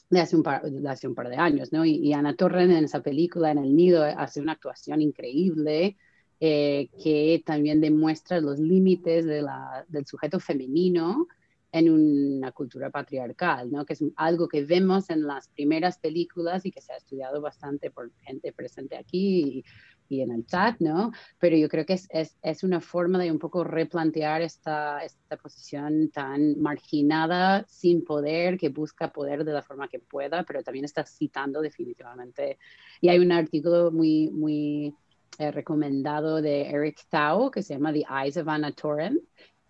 de, 0.09 0.19
hace 0.19 0.36
un 0.36 0.43
par, 0.43 0.62
de 0.62 0.88
hace 0.88 1.07
un 1.07 1.15
par 1.15 1.29
de 1.29 1.38
años, 1.38 1.74
¿no? 1.74 1.83
Y, 1.83 1.95
y 1.95 2.13
Ana 2.13 2.36
Torren 2.36 2.71
en 2.71 2.86
esa 2.86 3.01
película, 3.01 3.50
en 3.51 3.57
El 3.57 3.75
Nido, 3.75 4.03
hace 4.03 4.39
una 4.39 4.53
actuación 4.53 5.01
increíble. 5.01 5.98
Eh, 6.41 6.89
que 7.03 7.43
también 7.46 7.81
demuestra 7.81 8.39
los 8.39 8.60
límites 8.60 9.25
del 9.25 10.05
sujeto 10.05 10.39
femenino 10.39 11.27
en 11.72 11.89
una 11.89 12.53
cultura 12.53 12.89
patriarcal, 12.89 13.69
¿no? 13.69 13.86
que 13.86 13.93
es 13.93 14.03
algo 14.15 14.48
que 14.48 14.63
vemos 14.63 15.10
en 15.10 15.27
las 15.27 15.50
primeras 15.50 16.00
películas 16.00 16.65
y 16.65 16.72
que 16.72 16.79
se 16.79 16.93
ha 16.93 16.96
estudiado 16.98 17.41
bastante 17.41 17.91
por 17.91 18.12
gente 18.22 18.53
presente 18.53 18.96
aquí 18.96 19.63
y, 20.10 20.15
y 20.15 20.22
en 20.22 20.31
el 20.31 20.46
chat, 20.46 20.79
¿no? 20.79 21.12
pero 21.38 21.58
yo 21.58 21.69
creo 21.69 21.86
que 21.86 21.93
es, 21.93 22.08
es, 22.10 22.38
es, 22.41 22.63
una 22.63 22.81
forma 22.81 23.19
de 23.19 23.31
un 23.31 23.38
poco 23.38 23.63
replantear 23.63 24.41
esta, 24.41 25.03
esta 25.03 25.36
posición 25.36 26.10
tan 26.10 26.60
marginada, 26.60 27.65
sin 27.67 28.03
poder, 28.03 28.58
que 28.58 28.69
busca 28.69 29.12
poder 29.12 29.43
de 29.43 29.53
la 29.53 29.62
forma 29.62 29.88
que 29.89 30.00
pueda, 30.00 30.43
pero 30.43 30.63
también 30.63 30.86
está 30.86 31.05
citando 31.05 31.62
definitivamente. 31.62 32.58
Y 33.01 33.10
hay 33.10 33.19
un 33.19 33.31
artículo 33.31 33.91
muy, 33.91 34.31
muy 34.31 34.96
recomendado 35.38 36.41
de 36.41 36.69
Eric 36.69 37.05
Tao, 37.09 37.51
que 37.51 37.62
se 37.62 37.74
llama 37.74 37.93
The 37.93 38.05
Eyes 38.09 38.38
of 38.38 38.48
Anna 38.48 38.71
Torrent, 38.71 39.21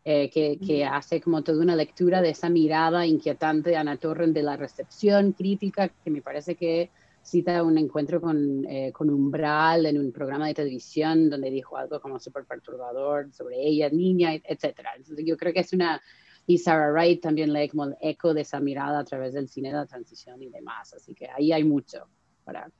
eh, 0.05 0.29
que, 0.29 0.57
que, 0.57 0.85
hace 0.85 1.21
como 1.21 1.43
toda 1.43 1.61
una 1.61 1.75
lectura 1.75 2.21
de 2.21 2.29
esa 2.29 2.49
mirada 2.49 3.05
inquietante 3.05 3.71
de 3.71 3.77
Anna 3.77 3.97
Torrent 3.97 4.33
de 4.33 4.41
la 4.41 4.57
recepción 4.57 5.33
crítica, 5.33 5.89
que 5.89 6.09
me 6.09 6.21
parece 6.21 6.55
que 6.55 6.89
cita 7.21 7.61
un 7.63 7.77
encuentro 7.77 8.21
con, 8.21 8.65
eh, 8.65 8.91
con 8.91 9.09
Umbral 9.09 9.85
en 9.85 9.99
un 9.99 10.11
programa 10.11 10.47
de 10.47 10.53
televisión 10.53 11.29
donde 11.29 11.51
dijo 11.51 11.77
algo 11.77 11.99
como 11.99 12.19
súper 12.19 12.45
perturbador 12.45 13.31
sobre 13.33 13.61
ella, 13.61 13.89
niña, 13.89 14.33
etc. 14.33 14.79
Entonces 14.97 15.25
yo 15.25 15.37
creo 15.37 15.53
que 15.53 15.59
es 15.59 15.73
una... 15.73 16.01
Y 16.47 16.57
Sarah 16.57 16.91
Wright 16.91 17.21
también 17.21 17.53
lee 17.53 17.69
como 17.69 17.85
el 17.85 17.95
eco 18.01 18.33
de 18.33 18.41
esa 18.41 18.59
mirada 18.59 18.99
a 18.99 19.03
través 19.03 19.33
del 19.33 19.47
cine 19.47 19.69
de 19.69 19.75
la 19.75 19.85
transición 19.85 20.41
y 20.41 20.49
demás. 20.49 20.91
Así 20.95 21.13
que 21.13 21.27
ahí 21.29 21.51
hay 21.51 21.63
mucho 21.63 22.07
para 22.43 22.71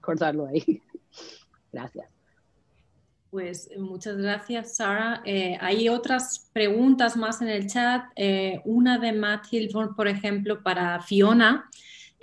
cortarlo 0.00 0.46
ahí. 0.46 0.82
Gracias. 1.72 2.21
Pues 3.32 3.70
eh, 3.70 3.78
muchas 3.78 4.18
gracias, 4.18 4.76
Sara. 4.76 5.22
Eh, 5.24 5.56
hay 5.58 5.88
otras 5.88 6.50
preguntas 6.52 7.16
más 7.16 7.40
en 7.40 7.48
el 7.48 7.66
chat. 7.66 8.04
Eh, 8.14 8.60
una 8.66 8.98
de 8.98 9.14
Matt 9.14 9.46
Hilborn, 9.50 9.96
por 9.96 10.06
ejemplo, 10.06 10.62
para 10.62 11.00
Fiona, 11.00 11.70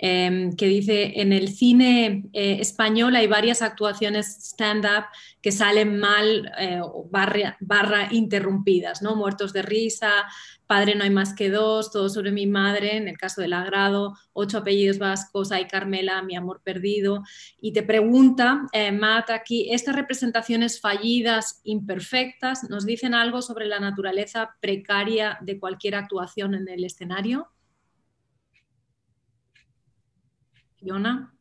em, 0.00 0.52
que 0.56 0.66
dice, 0.66 1.20
en 1.20 1.32
el 1.32 1.48
cine 1.48 2.24
español 2.32 3.16
hay 3.16 3.26
varias 3.26 3.62
actuaciones 3.62 4.26
stand-up 4.26 5.04
que 5.42 5.52
salen 5.52 5.98
mal 5.98 6.50
barra, 7.10 7.56
barra, 7.60 8.08
interrumpidas, 8.10 9.02
¿no? 9.02 9.16
Muertos 9.16 9.52
de 9.52 9.62
risa, 9.62 10.10
Padre 10.70 10.94
no 10.94 11.02
hay 11.02 11.10
más 11.10 11.34
que 11.34 11.50
dos, 11.50 11.90
todo 11.90 12.08
sobre 12.08 12.30
mi 12.30 12.46
madre, 12.46 12.96
en 12.96 13.08
el 13.08 13.18
caso 13.18 13.40
del 13.40 13.54
agrado, 13.54 14.16
ocho 14.32 14.58
apellidos 14.58 14.98
vascos, 14.98 15.50
hay 15.50 15.66
Carmela, 15.66 16.22
mi 16.22 16.36
amor 16.36 16.60
perdido. 16.62 17.24
Y 17.60 17.72
te 17.72 17.82
pregunta, 17.82 18.68
eh, 18.72 18.92
Matt, 18.92 19.30
aquí, 19.30 19.68
estas 19.72 19.96
representaciones 19.96 20.80
fallidas, 20.80 21.60
imperfectas, 21.64 22.70
¿nos 22.70 22.86
dicen 22.86 23.14
algo 23.14 23.42
sobre 23.42 23.66
la 23.66 23.80
naturaleza 23.80 24.50
precaria 24.60 25.38
de 25.40 25.58
cualquier 25.58 25.96
actuación 25.96 26.54
en 26.54 26.68
el 26.68 26.84
escenario? 26.84 27.48
Fiona. 30.80 31.34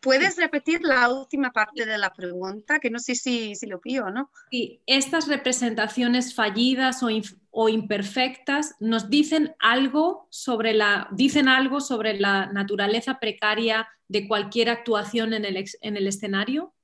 ¿Puedes 0.00 0.36
repetir 0.36 0.80
la 0.82 1.08
última 1.08 1.52
parte 1.52 1.86
de 1.86 1.98
la 1.98 2.12
pregunta? 2.12 2.78
Que 2.78 2.90
no 2.90 2.98
sé 2.98 3.14
si, 3.14 3.54
si 3.54 3.66
lo 3.66 3.80
pillo 3.80 4.10
no. 4.10 4.30
Sí, 4.50 4.82
estas 4.86 5.28
representaciones 5.28 6.34
fallidas 6.34 7.02
o, 7.50 7.68
imperfectas 7.68 8.74
nos 8.80 9.10
dicen 9.10 9.54
algo, 9.58 10.26
sobre 10.30 10.74
la, 10.74 11.08
dicen 11.12 11.48
algo 11.48 11.80
sobre 11.80 12.18
la 12.18 12.46
naturaleza 12.46 13.18
precaria 13.18 13.88
de 14.08 14.28
cualquier 14.28 14.70
actuación 14.70 15.34
en 15.34 15.44
el, 15.44 15.64
en 15.80 15.96
el 15.96 16.06
escenario. 16.06 16.74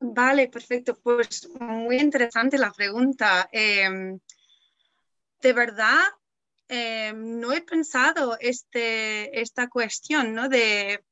Vale, 0.00 0.48
perfecto. 0.48 0.98
Pues 1.02 1.48
muy 1.58 1.98
interesante 1.98 2.58
la 2.58 2.72
pregunta. 2.72 3.48
Em, 3.50 4.18
de 5.40 5.52
verdad, 5.52 6.02
em, 6.68 7.40
no 7.40 7.52
he 7.52 7.62
pensado 7.62 8.36
este, 8.40 9.40
esta 9.40 9.68
cuestión, 9.68 10.34
¿no? 10.34 10.48
De 10.48 11.04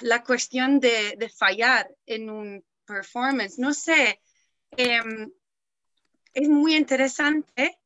la 0.00 0.22
cuestión 0.22 0.80
de, 0.80 1.30
fallar 1.36 1.88
en 2.06 2.30
un 2.30 2.64
performance. 2.84 3.58
No 3.58 3.72
sé, 3.74 4.20
em, 4.72 5.30
es 6.34 6.48
muy 6.48 6.76
interesante 6.76 7.78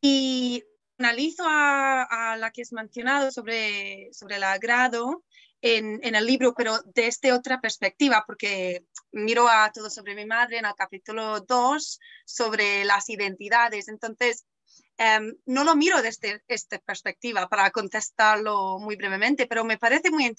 y 0.00 0.64
analizo 0.98 1.44
a, 1.46 2.36
la 2.38 2.50
que 2.50 2.62
has 2.62 2.72
mencionado 2.72 3.30
sobre, 3.30 4.12
sobre 4.12 4.36
el 4.36 4.44
agrado 4.44 5.24
en, 5.60 6.14
el 6.14 6.26
libro, 6.26 6.54
pero 6.54 6.78
desde 6.94 7.32
otra 7.32 7.60
perspectiva, 7.60 8.22
porque 8.26 8.84
miro 9.12 9.48
a 9.48 9.70
todo 9.72 9.88
sobre 9.88 10.14
mi 10.14 10.26
madre 10.26 10.58
en 10.58 10.66
el 10.66 10.74
capítulo 10.74 11.40
2 11.40 12.00
sobre 12.26 12.84
las 12.84 13.08
identidades. 13.08 13.88
Entonces, 13.88 14.44
em, 14.98 15.34
no 15.46 15.64
lo 15.64 15.76
miro 15.76 16.02
desde 16.02 16.42
esta 16.48 16.78
perspectiva 16.78 17.48
para 17.48 17.70
contestarlo 17.70 18.78
muy 18.78 18.96
brevemente, 18.96 19.46
pero 19.46 19.64
me 19.64 19.78
parece 19.78 20.10
muy 20.10 20.30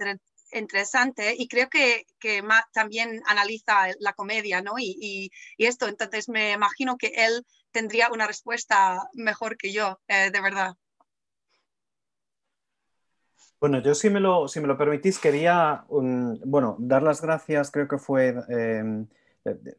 interesante 0.51 1.35
y 1.38 1.47
creo 1.47 1.69
que, 1.69 2.05
que 2.19 2.43
también 2.74 3.21
analiza 3.27 3.88
la 4.00 4.13
comedia, 4.13 4.62
¿no? 4.62 4.74
Y, 4.77 5.31
y, 5.57 5.65
esto, 5.65 5.88
entonces 5.88 6.29
me 6.29 6.53
imagino 6.53 6.97
que 6.97 7.12
él 7.15 7.45
tendría 7.71 8.09
una 8.12 8.27
respuesta 8.27 9.01
mejor 9.13 9.57
que 9.57 9.71
yo, 9.71 10.00
eh, 10.07 10.31
de 10.31 10.41
verdad. 10.41 10.75
Bueno, 13.59 13.81
yo 13.81 13.95
si 13.95 14.09
me 14.09 14.19
lo, 14.19 14.47
si 14.47 14.59
me 14.59 14.67
lo 14.67 14.77
permitís, 14.77 15.17
quería 15.17 15.85
bueno, 15.89 16.75
dar 16.79 17.03
las 17.03 17.21
gracias, 17.21 17.71
creo 17.71 17.88
que 17.88 17.97
fue 17.97 18.35
em, 18.50 19.07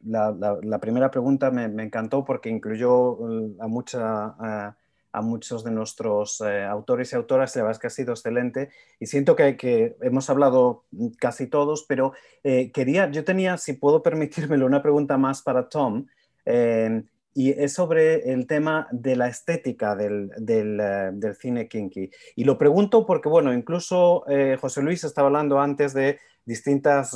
la, 0.03 0.59
la, 0.63 0.79
primera 0.79 1.11
pregunta 1.11 1.51
me, 1.51 1.67
me, 1.67 1.83
encantó 1.83 2.23
porque 2.23 2.49
incluyó 2.49 3.17
mm, 3.19 3.61
a 3.61 3.67
mucha 3.67 4.75
a 5.17 5.21
muchos 5.21 5.63
de 5.63 5.71
nuestros 5.71 6.41
eh, 6.41 6.63
autores 6.63 7.11
y 7.11 7.15
autoras, 7.15 7.55
la 7.55 7.63
verdad 7.63 7.75
es 7.75 7.79
que 7.79 7.87
ha 7.87 7.91
sido 7.91 8.13
excelente 8.13 8.69
y 8.99 9.07
siento 9.07 9.35
que, 9.35 9.57
que 9.57 9.95
hemos 10.01 10.29
hablado 10.29 10.85
casi 11.17 11.47
todos, 11.47 11.85
pero 11.87 12.13
eh, 12.43 12.71
quería, 12.71 13.09
yo 13.09 13.23
tenía, 13.23 13.57
si 13.57 13.73
puedo 13.73 14.03
permitírmelo, 14.07 14.65
una 14.65 14.81
pregunta 14.81 15.17
más 15.17 15.41
para 15.41 15.69
Tom. 15.69 16.05
Eh, 16.45 17.03
y 17.33 17.51
es 17.51 17.73
sobre 17.73 18.31
el 18.33 18.47
tema 18.47 18.87
de 18.91 19.15
la 19.15 19.27
estética 19.27 19.95
del, 19.95 20.31
del, 20.39 21.35
cine 21.39 21.67
kinky. 21.67 22.09
Y 22.35 22.43
lo 22.45 22.57
pregunto 22.57 23.05
porque, 23.05 23.29
bueno, 23.29 23.53
incluso 23.53 24.25
José 24.59 24.81
Luis 24.81 25.03
estaba 25.03 25.27
hablando 25.27 25.59
antes 25.59 25.93
de 25.93 26.17
distintas 26.45 27.15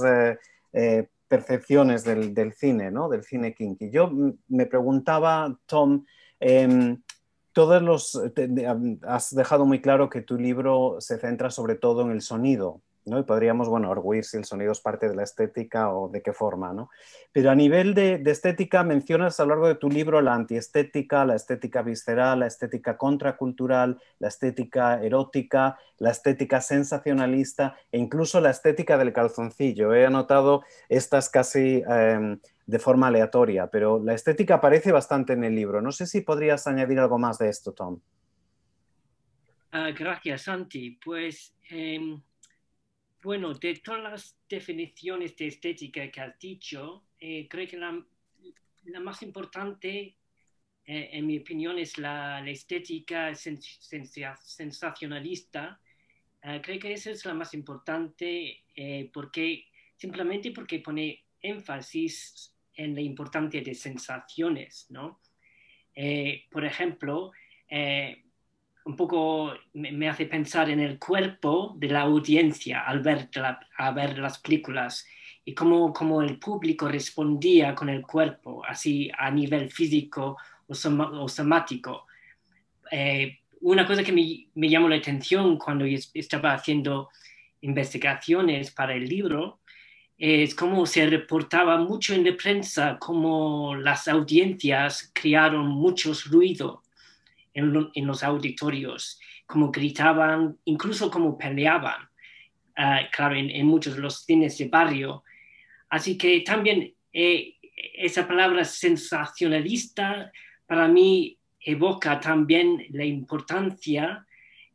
percepciones 1.31 2.03
del, 2.03 2.53
cine, 2.53 2.91
¿no? 2.91 3.07
Del 3.07 3.23
cine 3.23 3.55
kinky. 3.55 3.89
Yo 3.89 4.11
me 4.49 4.65
preguntaba, 4.65 5.57
Tom, 5.65 6.03
em, 6.41 7.01
los, 7.55 8.21
has 9.03 9.33
dejado 9.33 9.65
muy 9.65 9.81
claro 9.81 10.09
que 10.09 10.21
tu 10.21 10.37
libro 10.37 10.97
se 10.99 11.17
centra 11.17 11.49
sobre 11.49 11.75
todo 11.75 12.01
en 12.01 12.11
el 12.11 12.21
sonido 12.21 12.81
¿no? 13.05 13.19
Y 13.19 13.23
podríamos, 13.23 13.67
bueno, 13.67 13.93
si 14.21 14.37
el 14.37 14.45
sonido 14.45 14.71
es 14.71 14.79
parte 14.79 15.09
de 15.09 15.15
la 15.15 15.23
estética 15.23 15.93
o 15.93 16.09
de 16.09 16.21
qué 16.21 16.33
forma, 16.33 16.73
¿no? 16.73 16.89
Pero 17.31 17.49
a 17.49 17.55
nivel 17.55 17.93
de, 17.93 18.21
estética, 18.25 18.83
mencionas 18.83 19.39
a 19.39 19.43
lo 19.43 19.49
largo 19.49 19.67
de 19.67 19.75
tu 19.75 19.89
libro 19.89 20.21
la 20.21 20.33
antiestética, 20.33 21.25
la 21.25 21.35
estética 21.35 21.81
visceral, 21.81 22.39
la 22.39 22.47
estética 22.47 22.97
contracultural, 22.97 23.99
la 24.19 24.27
estética 24.27 25.01
erótica, 25.01 25.77
la 25.97 26.11
estética 26.11 26.61
sensacionalista 26.61 27.75
e 27.91 27.97
incluso 27.97 28.39
la 28.39 28.51
estética 28.51 28.97
del 28.97 29.13
calzoncillo. 29.13 29.93
He 29.93 30.05
anotado 30.05 30.63
estas 30.89 31.29
casi 31.29 31.83
em, 31.87 32.39
de 32.65 32.79
forma 32.79 33.07
aleatoria, 33.07 33.67
pero 33.67 34.01
la 34.03 34.13
estética 34.13 34.55
aparece 34.55 34.91
bastante 34.91 35.33
en 35.33 35.43
el 35.43 35.55
libro. 35.55 35.81
No 35.81 35.91
sé 35.91 36.05
si 36.05 36.21
podrías 36.21 36.67
añadir 36.67 36.99
algo 36.99 37.17
más 37.17 37.37
de 37.37 37.49
esto, 37.49 37.73
Tom. 37.73 37.99
Ah, 39.71 39.91
gracias, 39.91 40.43
Santi. 40.43 40.99
Pues 41.03 41.55
em, 41.69 42.21
bueno, 43.21 43.53
de 43.53 43.75
todas 43.75 44.01
las 44.01 44.35
definiciones 44.49 45.35
de 45.35 45.45
estética 45.47 46.09
que 46.09 46.21
has 46.21 46.39
dicho, 46.39 47.03
eh, 47.19 47.47
creo 47.47 47.67
que 47.67 47.77
la, 47.77 48.03
más 48.99 49.21
importante, 49.21 50.17
eh, 50.85 51.09
en 51.13 51.27
mi 51.27 51.37
opinión, 51.37 51.77
es 51.77 51.99
la, 51.99 52.43
estética 52.49 53.35
sensacionalista. 53.35 55.79
Ah, 56.41 56.59
creo 56.61 56.79
que 56.79 56.93
esa 56.93 57.11
es 57.11 57.23
la 57.25 57.35
más 57.35 57.53
importante 57.53 58.63
eh, 58.75 59.11
porque 59.13 59.67
simplemente 59.95 60.51
porque 60.51 60.79
pone 60.79 61.23
énfasis 61.39 62.55
en 62.73 62.95
la 62.95 63.01
importancia 63.01 63.61
de 63.61 63.75
sensaciones, 63.75 64.87
¿no? 64.89 65.21
por 66.49 66.65
ejemplo, 66.65 67.31
un 68.85 68.95
poco 68.95 69.53
me, 69.73 70.09
hace 70.09 70.25
pensar 70.25 70.69
en 70.69 70.79
el 70.79 70.97
cuerpo 70.97 71.75
de 71.77 71.87
la 71.87 72.01
audiencia 72.01 72.81
al 72.81 73.01
ver, 73.01 73.29
las 74.17 74.39
películas 74.39 75.05
y 75.45 75.53
cómo, 75.53 76.21
el 76.21 76.37
público 76.39 76.87
respondía 76.87 77.73
con 77.75 77.89
el 77.89 78.01
cuerpo, 78.01 78.63
así 78.65 79.11
a 79.17 79.29
nivel 79.31 79.71
físico 79.71 80.37
o, 80.67 81.27
somático. 81.27 82.05
Eh, 82.91 83.39
una 83.61 83.85
cosa 83.85 84.03
que 84.03 84.11
me, 84.11 84.69
llamó 84.69 84.89
la 84.89 84.97
atención 84.97 85.57
cuando 85.57 85.85
estaba 85.85 86.53
haciendo 86.53 87.09
investigaciones 87.61 88.71
para 88.71 88.93
el 88.95 89.07
libro 89.07 89.59
es 90.17 90.53
cómo 90.53 90.85
se 90.85 91.07
reportaba 91.07 91.77
mucho 91.77 92.13
en 92.13 92.23
la 92.23 92.35
prensa, 92.35 92.97
cómo 92.99 93.75
las 93.75 94.07
audiencias 94.07 95.11
crearon 95.13 95.67
muchos 95.67 96.25
ruido 96.25 96.83
en, 97.53 98.07
los 98.07 98.23
auditorios, 98.23 99.19
como 99.45 99.71
gritaban, 99.71 100.57
incluso 100.65 101.11
como 101.11 101.37
peleaban, 101.37 102.09
ah, 102.75 103.01
claro, 103.11 103.35
en, 103.35 103.65
muchos 103.65 103.95
de 103.95 104.01
los 104.01 104.23
cines 104.23 104.57
de 104.57 104.67
barrio. 104.67 105.23
Así 105.89 106.17
que 106.17 106.41
también 106.41 106.93
eh, 107.11 107.55
esa 107.95 108.27
palabra 108.27 108.63
sensacionalista 108.63 110.31
para 110.65 110.87
mí 110.87 111.37
evoca 111.59 112.19
también 112.19 112.85
la 112.91 113.05
importancia 113.05 114.25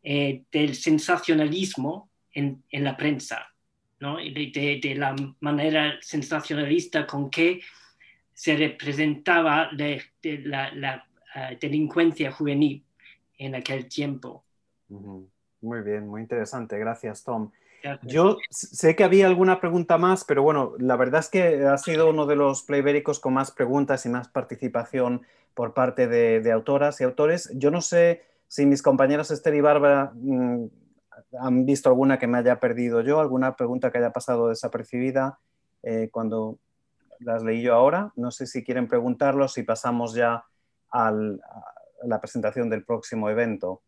eh, 0.02 0.42
del 0.52 0.74
sensacionalismo 0.74 2.10
en, 2.32 2.62
la 2.70 2.96
prensa, 2.96 3.52
¿no? 4.00 4.18
de, 4.18 4.94
la 4.96 5.16
manera 5.40 5.98
sensacionalista 6.00 7.06
con 7.06 7.30
que 7.30 7.60
se 8.32 8.54
representaba 8.54 9.70
la, 9.72 11.06
delincuencia 11.60 12.32
juvenil 12.32 12.84
en 13.38 13.54
aquel 13.54 13.88
tiempo. 13.88 14.44
Muy 14.88 15.82
bien, 15.82 16.06
muy 16.06 16.22
interesante. 16.22 16.78
Gracias, 16.78 17.24
Tom. 17.24 17.50
Yo 18.02 18.38
sé 18.50 18.96
que 18.96 19.04
había 19.04 19.26
alguna 19.26 19.60
pregunta 19.60 19.98
más, 19.98 20.24
pero 20.24 20.42
bueno, 20.42 20.74
la 20.78 20.96
verdad 20.96 21.20
es 21.20 21.28
que 21.28 21.64
ha 21.66 21.78
sido 21.78 22.10
uno 22.10 22.26
de 22.26 22.36
los 22.36 22.62
playbéricos 22.62 23.20
con 23.20 23.34
más 23.34 23.50
preguntas 23.52 24.04
y 24.06 24.08
más 24.08 24.28
participación 24.28 25.22
por 25.54 25.72
parte 25.72 26.08
de, 26.08 26.52
autoras 26.52 27.00
y 27.00 27.04
autores. 27.04 27.50
Yo 27.54 27.70
no 27.70 27.80
sé 27.80 28.22
si 28.48 28.66
mis 28.66 28.82
compañeros 28.82 29.30
Esther 29.30 29.54
y 29.54 29.60
Bárbara 29.60 30.12
mm, 30.14 30.66
han 31.38 31.66
visto 31.66 31.88
alguna 31.88 32.18
que 32.18 32.26
me 32.26 32.38
haya 32.38 32.58
perdido 32.60 33.00
yo, 33.02 33.20
alguna 33.20 33.56
pregunta 33.56 33.90
que 33.90 33.98
haya 33.98 34.12
pasado 34.12 34.48
desapercibida 34.48 35.38
eh, 35.82 36.08
cuando 36.10 36.58
las 37.20 37.42
leí 37.42 37.62
yo 37.62 37.74
ahora. 37.74 38.12
No 38.16 38.30
sé 38.30 38.46
si 38.46 38.64
quieren 38.64 38.88
preguntarlo, 38.88 39.48
si 39.48 39.62
pasamos 39.62 40.14
ya 40.14 40.44
a 40.96 41.12
la 42.04 42.20
presentación 42.20 42.70
del 42.70 42.84
próximo 42.84 43.28
evento. 43.28 43.82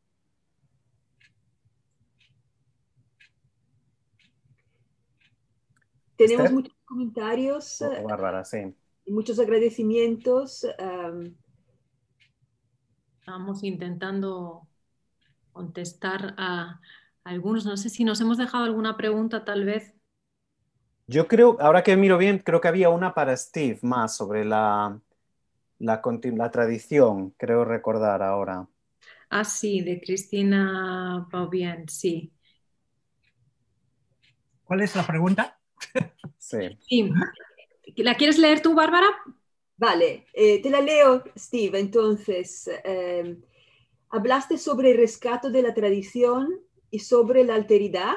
Tenemos 6.17 6.53
muchos 6.53 6.75
comentarios. 6.85 7.81
Oh, 7.81 8.03
Bárbara, 8.03 8.45
sí. 8.45 8.75
Y 9.05 9.13
muchos 9.13 9.39
agradecimientos. 9.39 10.67
Estamos 13.21 13.63
intentando 13.63 14.67
contestar 15.53 16.35
a 16.37 16.81
algunos. 17.23 17.65
No 17.65 17.77
sé 17.77 17.89
si 17.89 18.05
nos 18.05 18.21
hemos 18.21 18.37
dejado 18.37 18.65
alguna 18.65 18.97
pregunta, 18.97 19.45
tal 19.45 19.65
vez. 19.65 19.95
Yo 21.07 21.29
creo, 21.29 21.57
ahora 21.61 21.83
que 21.83 21.97
miro 21.97 22.19
bien, 22.19 22.39
creo 22.39 22.61
que 22.61 22.69
había 22.69 22.91
una 22.91 23.15
para 23.15 23.35
Steve 23.37 23.79
más 23.83 24.17
sobre 24.17 24.45
la, 24.45 25.01
la, 25.79 26.01
la 26.37 26.51
tradición, 26.51 27.31
creo 27.37 27.65
recordar 27.65 28.23
ahora. 28.23 28.69
Ah, 29.31 29.45
sí, 29.45 29.81
de 29.83 30.01
Cristina 30.01 31.29
Paubien, 31.31 31.89
sí. 31.89 32.33
¿Cuál 34.65 34.83
es 34.83 34.97
la 34.97 35.07
pregunta? 35.07 35.59
sí. 36.39 36.79
¿La 37.97 38.17
quieres 38.17 38.39
leer 38.39 38.61
tú, 38.61 38.75
Bárbara? 38.75 39.07
Vale, 39.77 40.27
eh, 40.33 40.61
te 40.61 40.71
la 40.71 40.81
leo, 40.81 41.25
Steve. 41.37 41.79
Entonces, 41.79 42.69
eh, 42.85 43.39
hablaste 44.11 44.59
sobre 44.59 44.91
el 44.91 44.97
rescate 44.97 45.51
de 45.51 45.63
la 45.63 45.75
tradición 45.75 46.61
y 46.91 46.99
sobre 47.01 47.45
la 47.45 47.55
alteridad. 47.55 48.17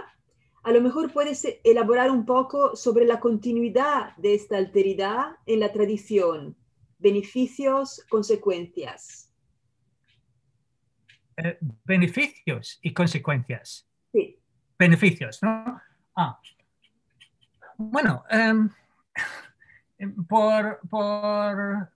A 0.63 0.71
lo 0.71 0.82
mejor 0.82 1.12
puedes 1.12 1.47
elaborar 1.63 2.10
un 2.12 2.26
poco 2.26 2.76
sobre 2.76 3.06
la 3.06 3.19
continuidad 3.19 4.15
de 4.17 4.34
esta 4.34 4.58
alteridad 4.58 5.38
en 5.45 5.60
la 5.60 5.71
tradición 5.71 6.56
beneficios, 7.02 8.06
consecuencias. 8.10 9.32
Eh, 11.38 11.58
beneficios 11.84 12.80
y 12.82 12.94
consecuencias. 12.94 13.88
Sí. 14.12 14.38
Beneficios, 14.78 15.42
¿no? 15.42 15.82
Ah. 16.16 16.40
Bueno, 17.78 18.24
em, 18.30 18.70
por, 20.28 20.80
por, 20.88 21.92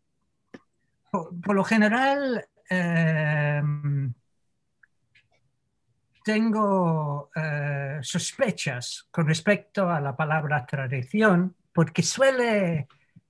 por, 1.11 1.55
lo 1.55 1.63
general, 1.63 2.47
em, 2.69 4.13
tengo 6.23 7.29
eh, 7.35 7.99
sospechas 8.01 9.07
con 9.11 9.27
respecto 9.27 9.89
a 9.91 10.01
la 10.01 10.15
palabra 10.15 10.65
tradición, 10.65 11.55
porque 11.71 12.01
suele 12.01 12.87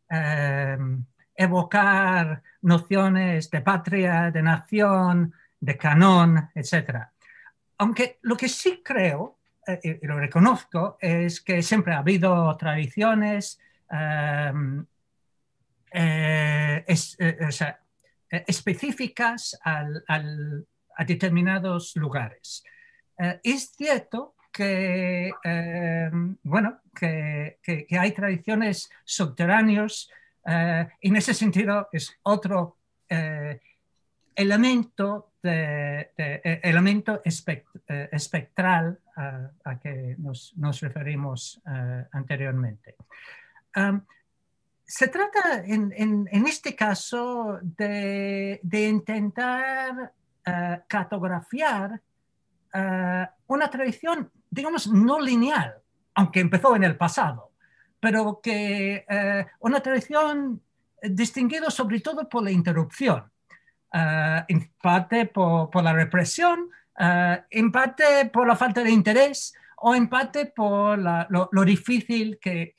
em, 0.10 1.04
evocar 1.36 2.42
nociones 2.62 3.50
de 3.52 3.62
patria, 3.62 4.32
de 4.32 4.42
nación, 4.42 5.34
de 5.60 5.78
canon, 5.78 6.50
etc. 6.56 7.08
Aunque 7.78 8.20
lo 8.22 8.38
que 8.38 8.48
sí 8.48 8.82
creo, 8.84 9.40
eh, 9.68 10.00
y 10.02 10.06
lo 10.06 10.18
reconozco, 10.20 10.98
es 11.00 11.42
que 11.42 11.62
siempre 11.62 11.94
ha 11.94 12.00
habido 12.00 12.56
tradiciones 12.58 13.60
em, 13.90 14.86
eh, 15.92 16.86
eh, 16.88 18.44
específicas 18.48 19.58
a 19.64 21.04
determinados 21.06 21.96
lugares. 21.96 22.64
es 23.44 23.72
cierto 23.72 24.36
que, 24.52 25.32
em, 25.44 26.38
bueno, 26.44 26.82
que, 26.94 27.60
que, 27.62 27.88
hay 27.98 28.12
tradiciones 28.12 28.90
subterráneas 29.04 30.10
eh, 30.46 30.88
en 31.02 31.16
ese 31.16 31.34
sentido 31.34 31.90
es 31.92 32.18
otro 32.24 32.78
eh, 33.10 33.60
elemento, 34.36 35.32
de, 35.42 36.12
eh, 36.18 36.60
elemento 36.64 37.22
espectral 37.24 39.00
a, 39.16 39.80
que 39.80 40.16
nos, 40.18 40.54
referimos 40.82 41.62
anteriormente. 42.12 42.96
se 44.84 45.08
trata 45.08 45.64
en, 45.66 46.46
este 46.48 46.76
caso 46.76 47.60
de, 47.62 48.60
intentar 48.72 50.12
cartografiar 50.88 52.02
una 53.48 53.70
tradición, 53.70 54.30
digamos, 54.50 54.88
no 54.88 55.20
lineal, 55.22 55.76
aunque 56.16 56.42
empezó 56.42 56.76
en 56.76 56.84
el 56.84 56.98
pasado 56.98 57.55
pero 58.06 58.40
que 58.40 59.04
eh, 59.10 59.46
una 59.62 59.80
tradición 59.80 60.62
distinguida 61.02 61.72
sobre 61.72 62.02
todo 62.02 62.30
por 62.30 62.44
la 62.44 62.52
interrupción, 62.52 63.32
eh, 63.92 64.44
en 64.48 64.72
parte 64.80 65.26
por, 65.26 65.82
la 65.82 65.92
represión, 65.92 66.70
eh, 67.00 67.42
en 67.50 67.72
parte 67.72 68.30
por 68.32 68.46
la 68.46 68.56
falta 68.56 68.84
de 68.84 68.92
interés 68.92 69.56
o 69.78 69.96
empate 69.96 70.54
por 70.56 71.00
lo, 71.00 71.66
difícil 71.66 72.38
que, 72.40 72.76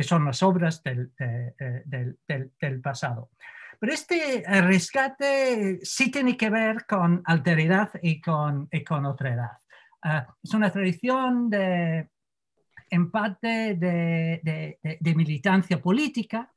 son 0.00 0.24
las 0.24 0.42
obras 0.42 0.82
del, 0.82 1.12
pasado. 2.82 3.30
Pero 3.78 3.92
este 3.92 4.42
rescate 4.60 5.78
sí 5.84 6.10
tiene 6.10 6.36
que 6.36 6.50
ver 6.50 6.84
con 6.84 7.22
alteridad 7.26 7.92
y 8.02 8.20
con, 8.20 8.68
con 8.84 9.06
otredad. 9.06 9.52
Ah, 10.02 10.26
es 10.42 10.52
una 10.52 10.72
tradición 10.72 11.48
de 11.48 12.08
empate 12.94 13.74
de 13.74 15.14
militancia 15.14 15.80
política 15.80 16.54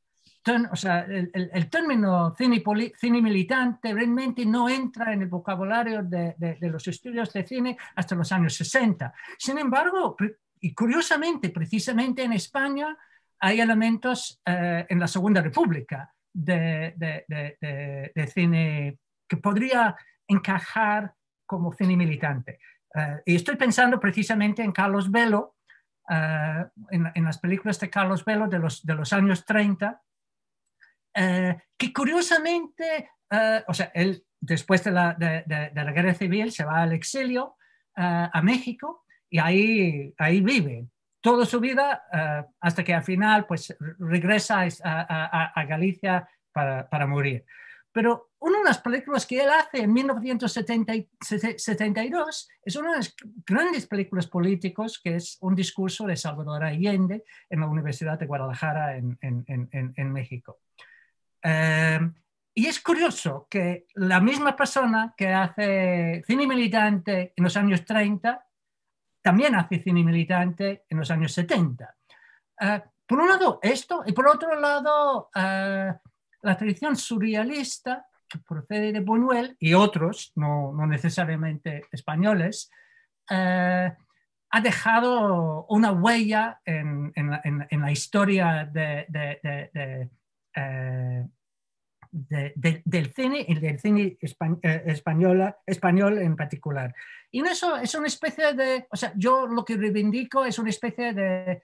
o 0.71 0.75
sea, 0.75 1.05
el, 1.09 1.69
término 1.69 2.33
cine, 2.35 2.63
cine, 2.97 3.21
militante 3.21 3.93
realmente 3.93 4.45
no 4.45 4.69
entra 4.69 5.13
en 5.13 5.23
el 5.23 5.27
vocabulario 5.27 6.03
de, 6.03 6.57
los 6.61 6.87
estudios 6.87 7.33
de 7.33 7.45
cine 7.45 7.77
hasta 7.95 8.15
los 8.15 8.31
años 8.31 8.55
60. 8.55 9.13
Sin 9.37 9.57
embargo, 9.57 10.15
y 10.61 10.73
curiosamente, 10.73 11.49
precisamente 11.49 12.23
en 12.23 12.33
España 12.33 12.97
hay 13.39 13.59
elementos 13.59 14.41
eh, 14.45 14.85
en 14.89 14.99
la 14.99 15.07
Segunda 15.07 15.41
República 15.41 16.13
de, 16.33 16.93
cine 18.33 18.99
que 19.27 19.37
podría 19.37 19.95
encajar 20.27 21.13
como 21.45 21.73
cine 21.73 21.97
militante. 21.97 22.59
Eh, 22.95 23.21
y 23.25 23.35
estoy 23.35 23.57
pensando 23.57 23.99
precisamente 23.99 24.63
en 24.63 24.71
Carlos 24.71 25.11
Velo, 25.11 25.56
eh, 26.09 26.65
en, 26.91 27.23
las 27.23 27.37
películas 27.37 27.79
de 27.79 27.89
Carlos 27.89 28.23
Velo 28.23 28.47
de 28.47 28.59
los, 28.59 28.85
de 28.85 28.95
los 28.95 29.11
años 29.11 29.45
30, 29.45 30.01
eh, 31.13 31.57
que 31.77 31.91
curiosamente, 31.91 33.09
eh, 33.29 33.63
o 33.67 33.73
sea, 33.73 33.91
él 33.93 34.23
después 34.39 34.83
de 34.83 34.91
la, 34.91 35.13
de, 35.13 35.43
la, 35.73 35.91
guerra 35.91 36.13
civil 36.13 36.51
se 36.51 36.63
va 36.63 36.81
al 36.81 36.93
exilio 36.93 37.55
a 37.99 38.41
México 38.43 39.05
y 39.27 39.39
ahí, 39.39 40.13
ahí 40.19 40.39
vive 40.41 40.85
toda 41.19 41.47
su 41.47 41.59
vida 41.59 42.03
hasta 42.61 42.83
que 42.83 42.93
al 42.93 43.03
final 43.03 43.47
pues 43.47 43.75
regresa 43.97 44.67
a, 44.83 45.51
a, 45.59 45.65
Galicia 45.65 46.29
para, 46.51 46.87
para, 46.87 47.07
morir. 47.07 47.43
Pero 47.97 48.29
una 48.37 48.59
de 48.59 48.65
las 48.65 48.77
películas 48.77 49.25
que 49.25 49.41
él 49.41 49.49
hace 49.49 49.81
en 49.81 49.91
1972 49.91 52.49
es 52.61 52.75
una 52.75 52.91
de 52.91 52.97
las 52.97 53.15
grandes 53.43 53.87
películas 53.87 54.27
políticos 54.27 55.01
que 55.03 55.15
es 55.15 55.39
un 55.41 55.55
discurso 55.55 56.05
de 56.05 56.15
Salvador 56.15 56.63
Allende 56.63 57.23
en 57.49 57.61
la 57.61 57.65
Universidad 57.65 58.19
de 58.19 58.27
Guadalajara 58.27 58.97
en, 58.97 59.17
en, 59.19 59.43
en, 59.47 59.95
en 59.97 60.13
México. 60.13 60.59
Em, 61.41 62.13
y 62.53 62.67
es 62.67 62.79
curioso 62.81 63.47
que 63.49 63.87
la 63.95 64.19
misma 64.19 64.55
persona 64.55 65.15
que 65.17 65.29
hace 65.29 66.21
cine 66.27 66.45
militante 66.45 67.33
en 67.35 67.43
los 67.43 67.57
años 67.57 67.83
30 67.83 68.45
también 69.23 69.55
hace 69.55 69.81
cine 69.81 70.03
militante 70.03 70.85
en 70.87 70.99
los 70.99 71.09
años 71.09 71.33
70. 71.33 71.95
Eh, 72.61 72.81
por 73.07 73.21
un 73.21 73.27
lado 73.27 73.57
esto 73.63 74.03
y 74.05 74.11
por 74.11 74.27
otro 74.27 74.59
lado 74.59 75.31
eh, 75.33 75.93
la 76.47 76.55
tradición 76.55 76.95
surrealista 76.95 78.05
que 78.29 78.39
procede 78.39 78.93
de 78.93 79.01
Buñuel 79.01 79.57
y 79.59 79.73
otros, 79.73 80.31
no, 80.35 80.71
no 80.71 80.87
necesariamente 80.87 81.83
españoles, 81.91 82.71
eh, 83.29 83.91
ha 84.49 84.61
dejado 84.61 85.65
una 85.65 85.91
huella 85.91 86.61
en, 86.63 87.11
en, 87.15 87.81
la, 87.81 87.91
historia 87.91 88.71
eh, 88.73 90.07
del 92.13 93.13
cine 93.13 93.45
y 93.45 93.55
del 93.59 93.79
cine 93.81 94.17
eh, 94.21 94.83
española, 94.85 95.57
español 95.65 96.19
en 96.19 96.37
particular. 96.37 96.95
Y 97.29 97.45
eso 97.45 97.75
es 97.75 97.93
una 97.93 98.07
especie 98.07 98.53
de, 98.53 98.87
o 98.89 98.95
sea, 98.95 99.11
yo 99.17 99.47
lo 99.47 99.65
que 99.65 99.75
reivindico 99.75 100.45
es 100.45 100.57
una 100.59 100.69
especie 100.69 101.11
de 101.13 101.61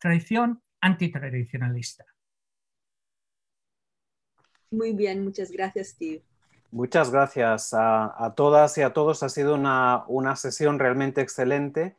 tradición 0.00 0.60
antitradicionalista. 0.80 2.04
Muy 4.72 4.92
bien, 4.92 5.22
muchas 5.22 5.52
gracias, 5.52 5.88
Steve. 5.88 6.22
Muchas 6.70 7.10
gracias 7.10 7.74
a, 7.74 8.32
todas 8.34 8.76
y 8.78 8.82
a 8.82 8.94
todos. 8.94 9.22
Ha 9.22 9.28
sido 9.28 9.54
una, 9.54 10.04
una 10.08 10.34
sesión 10.36 10.78
realmente 10.78 11.20
excelente 11.20 11.96